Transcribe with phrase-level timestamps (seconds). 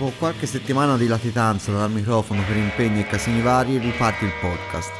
[0.00, 4.90] Dopo qualche settimana di latitanza dal microfono per impegni e casini vari, riparte il podcast.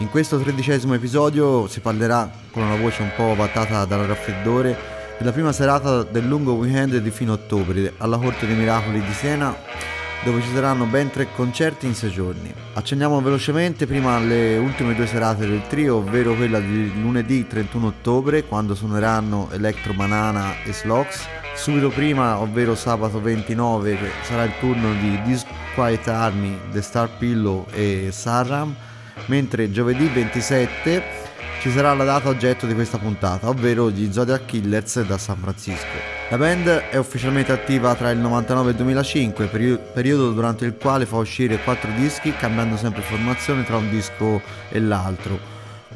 [0.00, 4.76] In questo tredicesimo episodio si parlerà, con una voce un po' battata dal raffreddore,
[5.16, 9.56] della prima serata del lungo weekend di fine ottobre alla Corte dei Miracoli di Siena,
[10.24, 12.52] dove ci saranno ben tre concerti in sei giorni.
[12.74, 18.44] Accendiamo velocemente prima alle ultime due serate del trio, ovvero quella di lunedì 31 ottobre,
[18.44, 25.22] quando suoneranno Electro Banana e Slox, Subito prima, ovvero sabato 29, sarà il turno di
[25.22, 28.74] Disquiet Army, The Star Pillow e Sarram,
[29.26, 31.02] mentre giovedì 27
[31.60, 36.12] ci sarà la data oggetto di questa puntata, ovvero gli Zodiac Killers da San Francisco.
[36.28, 41.06] La band è ufficialmente attiva tra il 99 e il 2005, periodo durante il quale
[41.06, 45.38] fa uscire quattro dischi cambiando sempre formazione tra un disco e l'altro,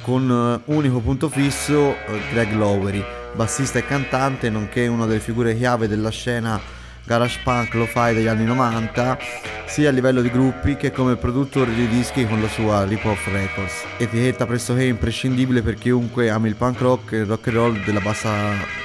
[0.01, 5.57] con eh, unico punto fisso eh, Greg Lowery bassista e cantante, nonché una delle figure
[5.57, 6.61] chiave della scena
[7.09, 9.19] garage punk lo-fi degli anni 90,
[9.65, 13.27] sia a livello di gruppi che come produttore di dischi con la sua Rip Off
[13.29, 18.03] Records, etichetta pressoché imprescindibile per chiunque ami il punk rock e il rock and roll
[18.03, 18.31] bassa,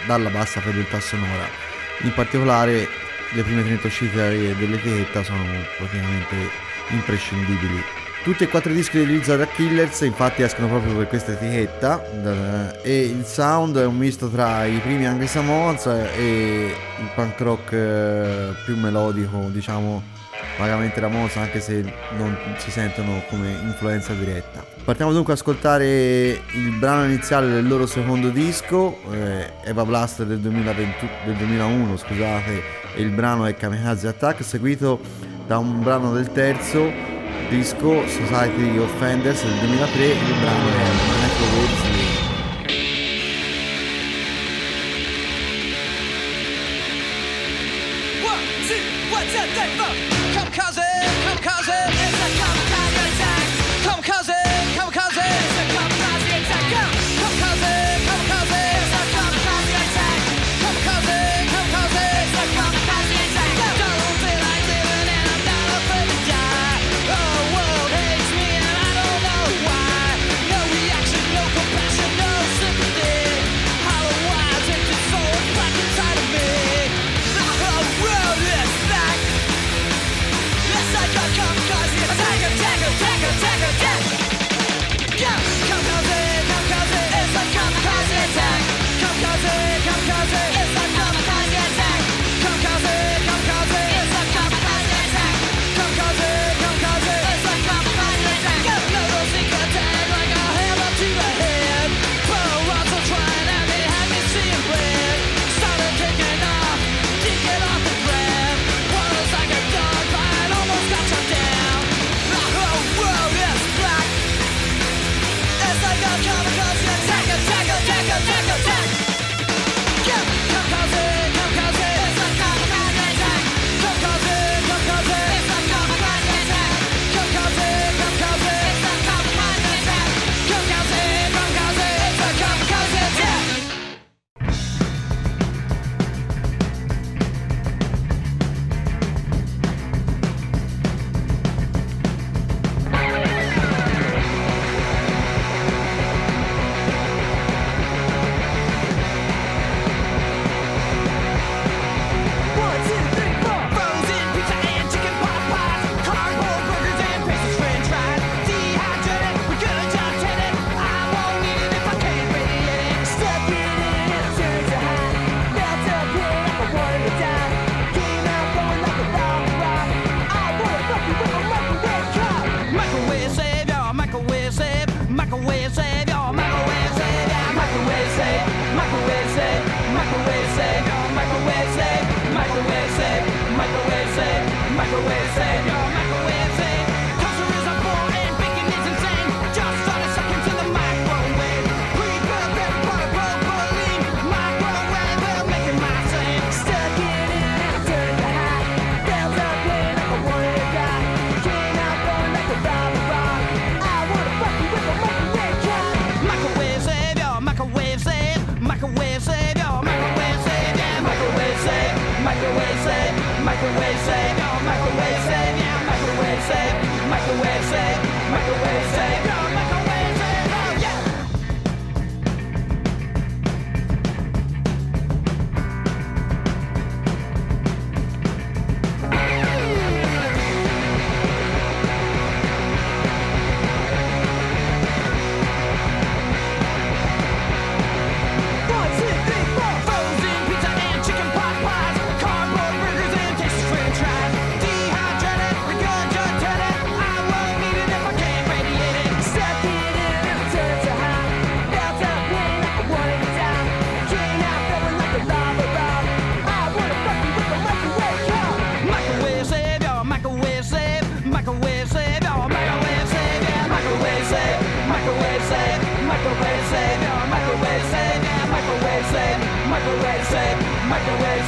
[0.08, 1.48] dalla bassa fedeltà sonora.
[2.04, 2.88] In particolare
[3.34, 5.44] le prime 30 uscite dell'etichetta sono
[5.78, 6.36] praticamente
[6.92, 8.03] imprescindibili.
[8.24, 13.02] Tutti e quattro i dischi degli Zara Killers infatti escono proprio per questa etichetta e
[13.02, 18.54] il sound è un misto tra i primi Angry Samoans e il punk rock eh,
[18.64, 20.02] più melodico, diciamo
[20.58, 21.84] vagamente ramoso anche se
[22.18, 24.64] non si sentono come influenza diretta.
[24.86, 30.40] Partiamo dunque ad ascoltare il brano iniziale del loro secondo disco, eh, Eva Blaster del,
[30.40, 32.64] 2020, del 2001 scusate,
[32.96, 34.98] e il brano è Kamikaze Attack seguito
[35.46, 37.13] da un brano del terzo
[37.54, 40.90] disco Society of Fenders del 2003 il brano è
[41.22, 42.03] Microwave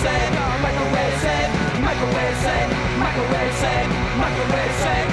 [0.06, 2.70] microwave save, microwave save,
[3.00, 5.05] microwave save, microwave save.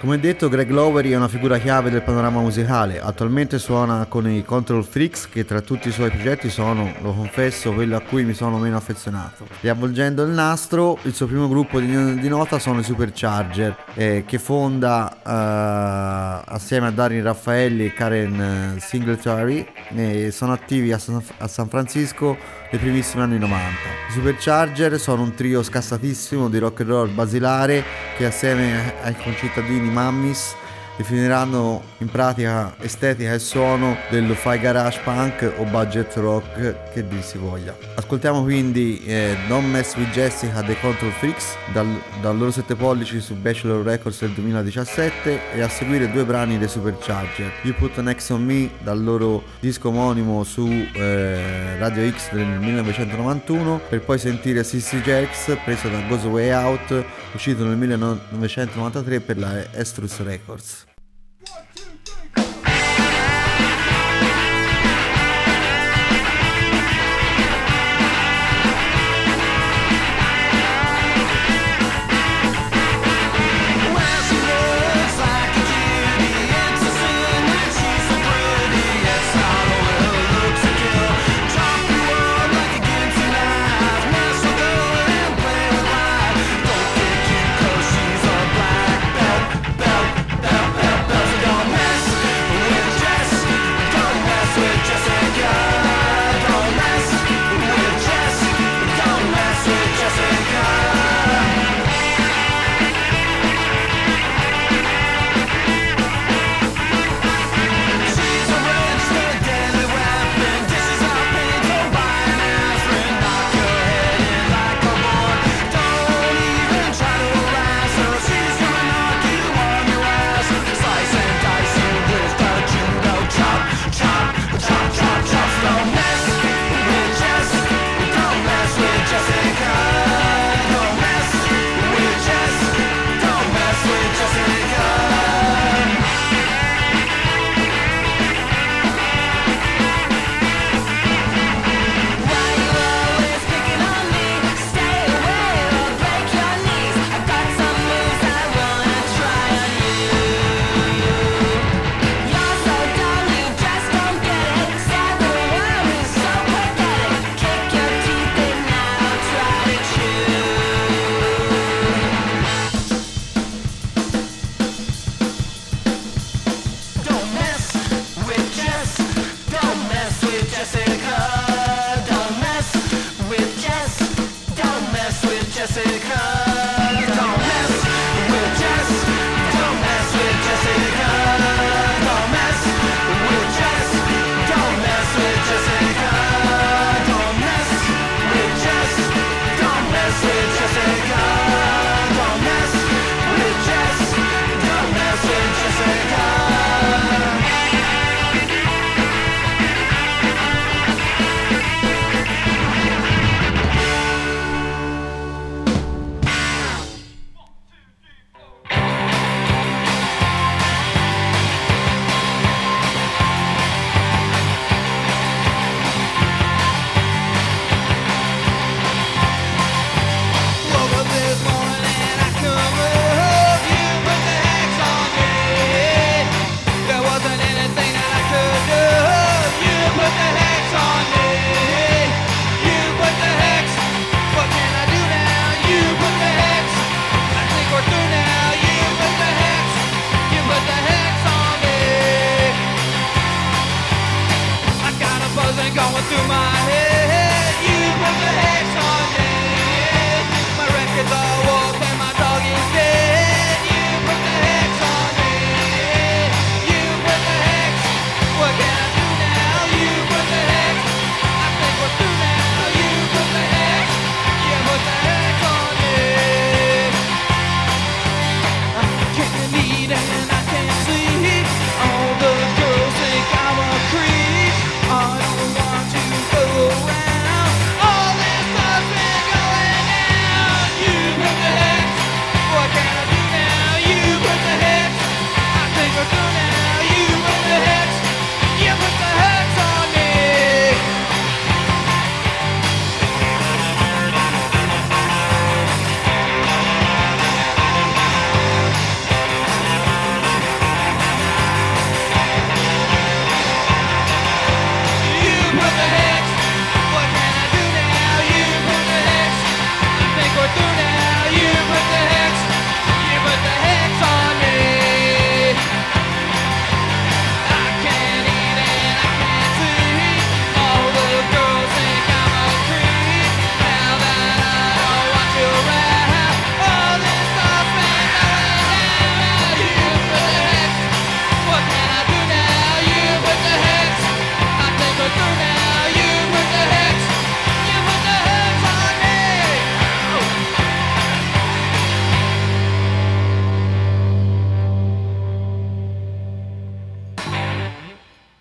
[0.00, 3.00] Come detto, Greg Lowery è una figura chiave del panorama musicale.
[3.00, 7.72] Attualmente suona con i Control Freaks, che tra tutti i suoi progetti sono, lo confesso,
[7.72, 9.48] quello a cui mi sono meno affezionato.
[9.60, 15.16] Riavvolgendo il nastro, il suo primo gruppo di, nota sono i Supercharger, eh, che fonda
[15.16, 19.66] eh, assieme a Darin Raffaelli e Karen eh, Singletary.
[19.96, 22.38] e sono attivi a San, Francisco
[22.70, 23.66] nei primissimi anni 90.
[24.10, 27.82] I Supercharger sono un trio scassatissimo di rock and roll basilare
[28.16, 30.57] che assieme ai concittadini mamis
[30.98, 37.22] definiranno in pratica estetica e suono del fai garage punk o budget rock che dir
[37.22, 37.74] si voglia.
[37.94, 41.86] Ascoltiamo quindi eh, Don't Mess with Jessica The Control Freaks dal,
[42.20, 46.68] dal loro 7 pollici su Bachelor Records del 2017 e a seguire due brani dei
[46.68, 47.52] Supercharger.
[47.62, 52.46] You Put an X on Me dal loro disco omonimo su eh, Radio X del
[52.46, 57.04] 1991 per poi sentire Sissy Jerks preso da Goes Way Out
[57.34, 60.87] uscito nel 1993 per la Estrus Records.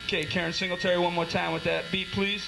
[0.07, 2.45] Get Karen Singletary one more time with that beat, please.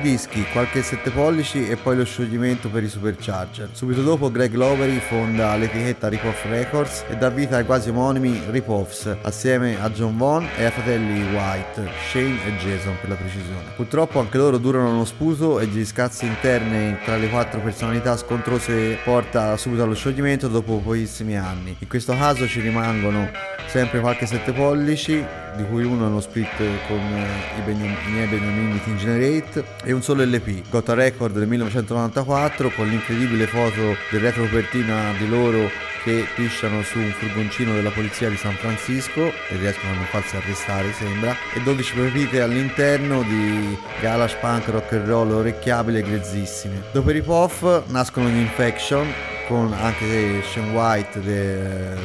[0.00, 3.70] Dischi, qualche 7 pollici e poi lo scioglimento per i Supercharger.
[3.72, 9.16] Subito dopo Greg Lowery fonda l'etichetta Ripoff Records e dà vita ai quasi omonimi Ripoffs
[9.22, 13.72] assieme a John Vaughn e ai fratelli White, Shane e Jason per la precisione.
[13.76, 18.98] Purtroppo anche loro durano uno sputo e gli scazzi interni tra le quattro personalità scontrose
[19.04, 21.76] porta subito allo scioglimento dopo pochissimi anni.
[21.78, 23.28] In questo caso ci rimangono
[23.66, 25.24] sempre qualche 7 pollici
[25.56, 29.64] di cui uno è uno split con eh, i, Beniam- i miei Beniamini Teen Generate
[29.90, 35.28] e un solo LP, Gota Record del 1994 con l'incredibile foto del retro copertina di
[35.28, 35.68] loro
[36.04, 40.36] che pisciano su un furgoncino della polizia di San Francisco e riescono a non farsi
[40.36, 46.82] arrestare sembra e 12 pepite all'interno di galash punk rock and roll orecchiabili e grezzissime.
[46.92, 49.12] Dopo i rip-off nascono gli Infection
[49.48, 51.96] con anche Sean White de-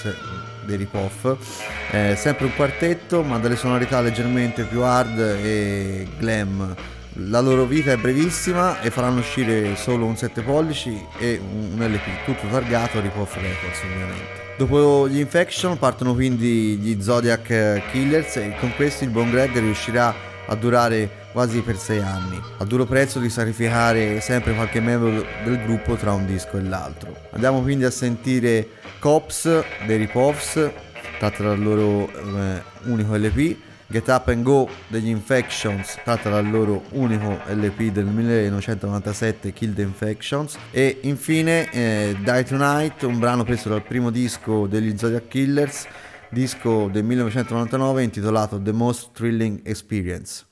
[0.00, 0.16] se-
[0.64, 1.36] dei rip-off
[1.90, 6.74] eh, sempre un quartetto ma dalle sonorità leggermente più hard e glam
[7.14, 12.24] la loro vita è brevissima e faranno uscire solo un 7 pollici e un LP
[12.24, 14.42] tutto targato Rip-Off Records ovviamente.
[14.56, 20.14] Dopo gli Infection partono quindi gli Zodiac Killers e con questi il buon Greg riuscirà
[20.46, 25.60] a durare quasi per 6 anni, a duro prezzo di sacrificare sempre qualche membro del
[25.64, 27.16] gruppo tra un disco e l'altro.
[27.30, 28.68] Andiamo quindi a sentire
[28.98, 30.70] Cops dei Ripoffs,
[31.18, 33.56] tratta dal loro eh, unico LP,
[33.94, 39.82] Get Up and Go degli Infections, tratta dal loro unico LP del 1997, Kill the
[39.82, 45.86] Infections, e infine eh, Die Tonight, un brano preso dal primo disco degli Zodiac Killers,
[46.28, 50.44] disco del 1999 intitolato The Most Thrilling Experience.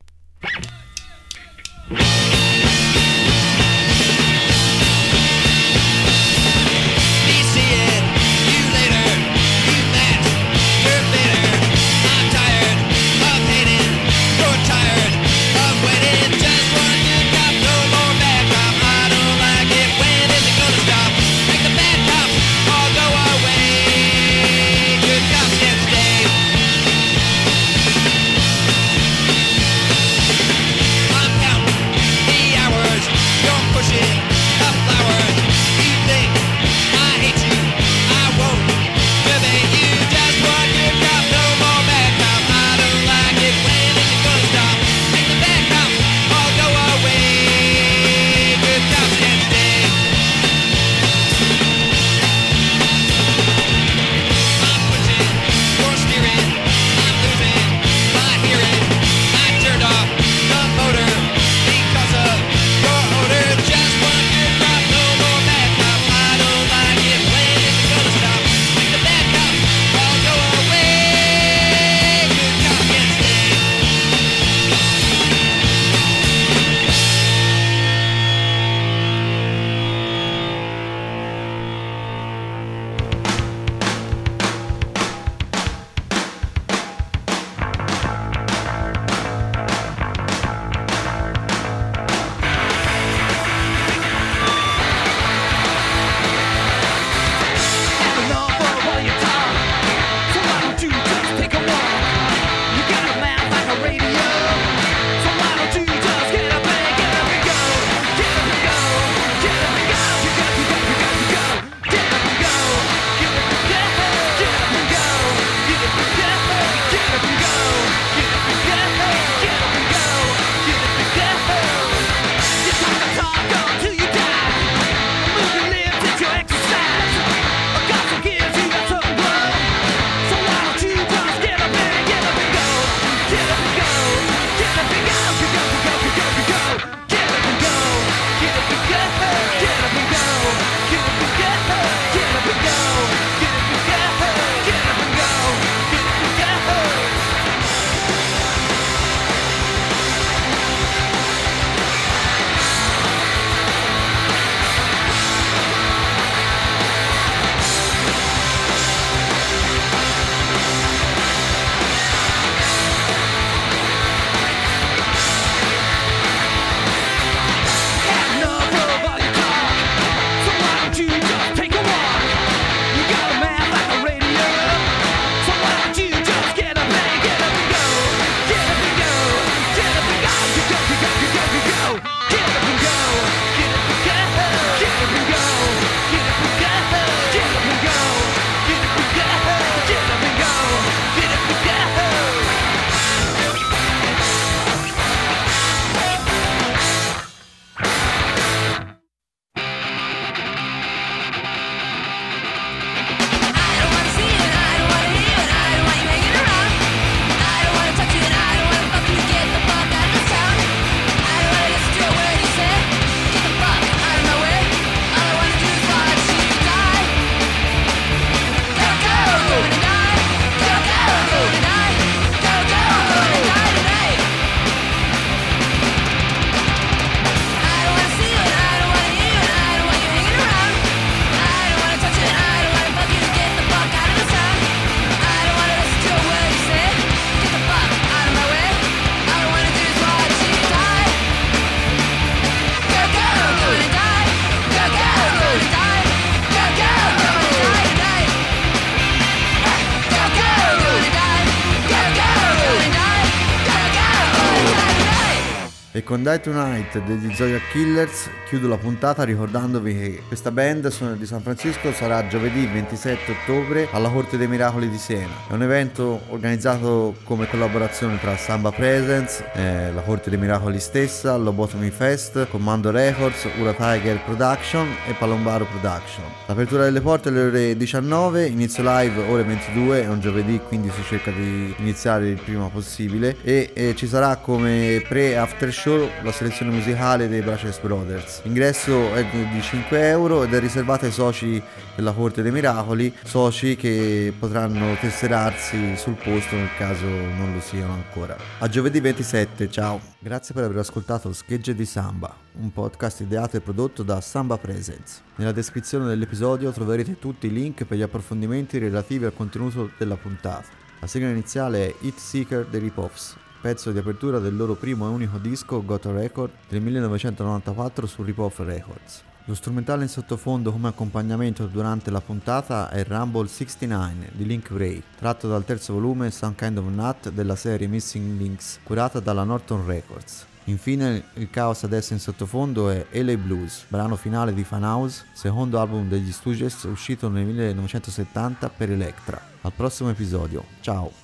[256.12, 261.40] Con Die Tonight degli Zoya Killers chiudo la puntata ricordandovi che questa band di San
[261.40, 265.32] Francisco sarà giovedì 27 ottobre alla Corte dei Miracoli di Siena.
[265.48, 271.34] È un evento organizzato come collaborazione tra Samba Presence, eh, la Corte dei Miracoli stessa,
[271.38, 276.24] Lobotomy Fest, Commando Records, Ura Tiger Production e Palombaro Production.
[276.44, 281.02] L'apertura delle porte alle ore 19, inizio live ore 22, è un giovedì quindi si
[281.04, 286.72] cerca di iniziare il prima possibile e, e ci sarà come pre-after show la selezione
[286.72, 288.42] musicale dei Braces Brothers.
[288.44, 291.62] L'ingresso è di 5 euro ed è riservato ai soci
[291.94, 297.92] della Corte dei Miracoli, soci che potranno tesserarsi sul posto nel caso non lo siano
[297.92, 298.36] ancora.
[298.58, 300.00] A giovedì 27, ciao!
[300.18, 305.20] Grazie per aver ascoltato Schegge di Samba, un podcast ideato e prodotto da Samba Presence.
[305.36, 310.80] Nella descrizione dell'episodio troverete tutti i link per gli approfondimenti relativi al contenuto della puntata.
[311.00, 315.10] La sigla iniziale è Hit Seeker dei Ripoffs, pezzo di apertura del loro primo e
[315.10, 319.22] unico disco Got a Record del 1994 su Ripoff Records.
[319.44, 325.00] Lo strumentale in sottofondo come accompagnamento durante la puntata è Rumble 69 di Link Ray,
[325.16, 329.86] tratto dal terzo volume Some Kind of Nut della serie Missing Links, curata dalla Norton
[329.86, 330.46] Records.
[330.64, 335.78] Infine il caos adesso in sottofondo è LA Blues, brano finale di Fan House, secondo
[335.78, 339.40] album degli Stooges uscito nel 1970 per Electra.
[339.60, 341.21] Al prossimo episodio, ciao!